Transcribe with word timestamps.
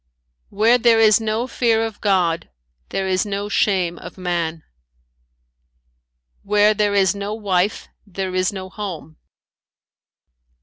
"Where 0.49 0.79
there 0.79 0.99
is 0.99 1.21
no 1.21 1.45
fear 1.45 1.85
of 1.85 2.01
God 2.01 2.49
there 2.89 3.07
is 3.07 3.23
no 3.23 3.49
shame 3.49 3.99
of 3.99 4.17
man. 4.17 4.63
"Where 6.41 6.73
there 6.73 6.95
is 6.95 7.13
no 7.13 7.35
wife 7.35 7.87
there 8.07 8.33
is 8.33 8.51
no 8.51 8.67
home. 8.67 9.17